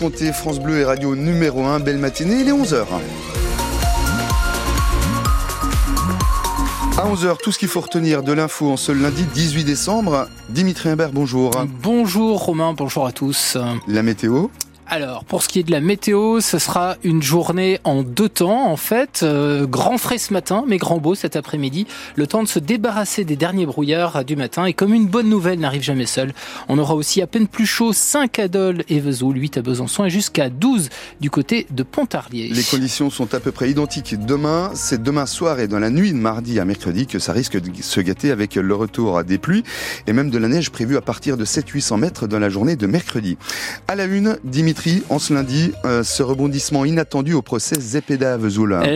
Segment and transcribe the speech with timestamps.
[0.00, 1.80] Franche-Comté, France Bleu et Radio numéro 1.
[1.80, 2.86] Belle matinée, il est 11h.
[6.96, 10.26] À 11h, tout ce qu'il faut retenir de l'info en ce lundi 18 décembre.
[10.48, 11.50] Dimitri Imbert, bonjour.
[11.82, 13.58] Bonjour Romain, bonjour à tous.
[13.88, 14.48] La météo
[14.92, 18.68] alors, pour ce qui est de la météo, ce sera une journée en deux temps,
[18.68, 19.20] en fait.
[19.22, 21.86] Euh, grand frais ce matin, mais grand beau cet après-midi.
[22.16, 24.64] Le temps de se débarrasser des derniers brouillards du matin.
[24.64, 26.32] Et comme une bonne nouvelle n'arrive jamais seule,
[26.68, 30.06] on aura aussi à peine plus chaud 5 à Dole et Vesoul, 8 à Besançon
[30.06, 30.88] et jusqu'à 12
[31.20, 32.48] du côté de Pontarlier.
[32.48, 34.16] Les conditions sont à peu près identiques.
[34.18, 37.60] Demain, c'est demain soir et dans la nuit de mardi à mercredi que ça risque
[37.60, 39.62] de se gâter avec le retour des pluies
[40.08, 42.88] et même de la neige prévue à partir de 700-800 mètres dans la journée de
[42.88, 43.38] mercredi.
[43.86, 44.79] À la une, Dimitri
[45.10, 48.38] en ce lundi, euh, ce rebondissement inattendu au procès Zepeda.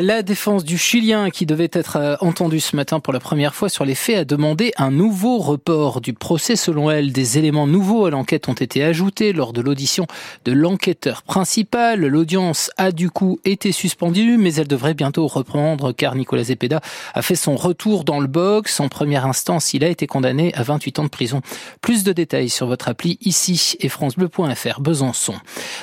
[0.01, 3.69] La défense du Chilien, qui devait être euh, entendue ce matin pour la première fois
[3.69, 6.57] sur les faits, a demandé un nouveau report du procès.
[6.57, 10.07] Selon elle, des éléments nouveaux à l'enquête ont été ajoutés lors de l'audition
[10.45, 12.01] de l'enquêteur principal.
[12.01, 16.81] L'audience a du coup été suspendue, mais elle devrait bientôt reprendre car Nicolas Zepeda
[17.13, 18.81] a fait son retour dans le box.
[18.81, 21.43] En première instance, il a été condamné à 28 ans de prison.
[21.83, 25.35] Plus de détails sur votre appli ici et francebleu.fr Besançon.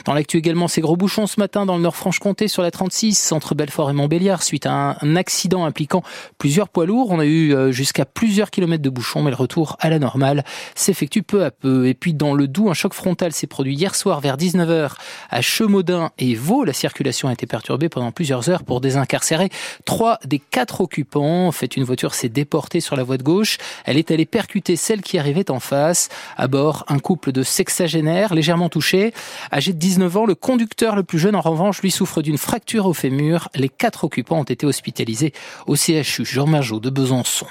[0.05, 3.55] Dans l'actu également, ces gros bouchons ce matin dans le Nord-Franche-Comté sur la 36 entre
[3.55, 6.03] Belfort et Montbéliard suite à un accident impliquant
[6.37, 7.11] plusieurs poids lourds.
[7.11, 10.43] On a eu euh, jusqu'à plusieurs kilomètres de bouchons, mais le retour à la normale
[10.75, 11.87] s'effectue peu à peu.
[11.87, 14.91] Et puis dans le Doubs, un choc frontal s'est produit hier soir vers 19h
[15.29, 16.63] à Chemaudin et Vaux.
[16.63, 19.49] La circulation a été perturbée pendant plusieurs heures pour désincarcérer
[19.85, 21.47] trois des quatre occupants.
[21.47, 23.57] En fait, une voiture s'est déportée sur la voie de gauche.
[23.85, 26.09] Elle est allée percuter celle qui arrivait en face.
[26.37, 29.13] À bord, un couple de sexagénaires légèrement touchés,
[29.51, 30.25] âgés de 19 ans.
[30.27, 33.49] Le conducteur le plus jeune, en revanche, lui souffre d'une fracture au fémur.
[33.55, 35.33] Les quatre occupants ont été hospitalisés
[35.65, 37.47] au CHU Jean Majot de Besançon.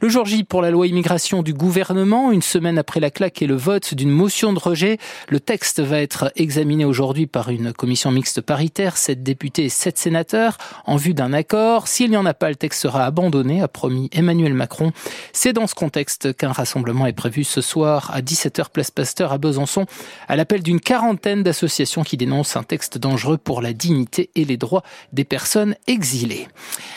[0.00, 3.46] Le jour J pour la loi immigration du gouvernement, une semaine après la claque et
[3.46, 4.96] le vote d'une motion de rejet,
[5.28, 9.98] le texte va être examiné aujourd'hui par une commission mixte paritaire, sept députés et sept
[9.98, 11.88] sénateurs, en vue d'un accord.
[11.88, 14.92] S'il n'y en a pas, le texte sera abandonné, a promis Emmanuel Macron.
[15.34, 19.36] C'est dans ce contexte qu'un rassemblement est prévu ce soir à 17h place Pasteur à
[19.36, 19.84] Besançon,
[20.26, 21.55] à l'appel d'une quarantaine d'associations
[22.04, 26.48] qui dénoncent un texte dangereux pour la dignité et les droits des personnes exilées.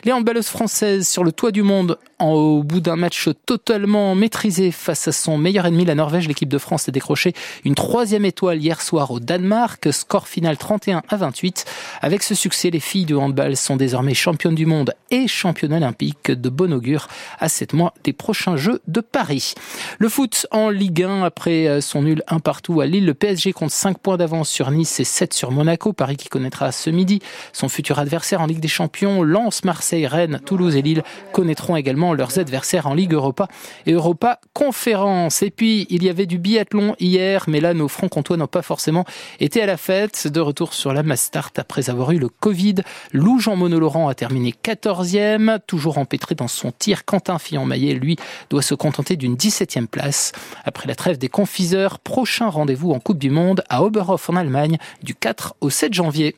[0.03, 5.07] Les handballeuses françaises sur le toit du monde au bout d'un match totalement maîtrisé face
[5.07, 7.33] à son meilleur ennemi, la Norvège, l'équipe de France a décroché
[7.63, 11.65] une troisième étoile hier soir au Danemark, score final 31 à 28.
[12.01, 16.31] Avec ce succès, les filles du handball sont désormais championnes du monde et championnes olympiques
[16.31, 17.07] de bon augure
[17.39, 19.53] à sept mois des prochains Jeux de Paris.
[19.97, 23.71] Le foot en Ligue 1 après son nul un partout à Lille, le PSG compte
[23.71, 25.93] 5 points d'avance sur Nice et 7 sur Monaco.
[25.93, 27.19] Paris qui connaîtra ce midi
[27.53, 29.23] son futur adversaire en Ligue des Champions.
[29.23, 33.47] Lens, Marseille, Rennes, Toulouse et Lille connaîtront également leurs adversaires en Ligue Europa
[33.85, 35.41] et Europa Conférence.
[35.41, 39.05] Et puis, il y avait du biathlon hier, mais là, nos francs-comtois n'ont pas forcément
[39.39, 40.27] été à la fête.
[40.27, 42.75] De retour sur la Mastart après avoir eu le Covid,
[43.13, 47.05] Lou Jean Monod-Laurent a terminé 14e, toujours empêtré dans son tir.
[47.05, 48.17] Quentin Fillon-Maillet, lui,
[48.49, 50.31] doit se contenter d'une 17e place.
[50.65, 55.15] Après la trêve des confiseurs, prochain rendez-vous en Coupe du Monde à Oberhof Allemagne du
[55.15, 56.35] 4 au 7 janvier.